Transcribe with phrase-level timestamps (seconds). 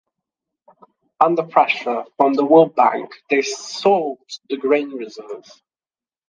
[1.19, 4.17] Under pressure from the world bank, they sold
[4.49, 5.45] the grain reserve.